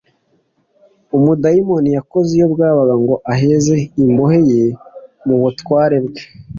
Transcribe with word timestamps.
umudayimoni 1.17 1.89
yakoze 1.97 2.29
iyo 2.37 2.47
bwabaga 2.53 2.93
ngo 3.03 3.15
aheze 3.33 3.75
imbohe 4.03 4.39
ye 4.51 4.63
mu 5.25 5.35
butware 5.41 5.97
bwe 6.05 6.21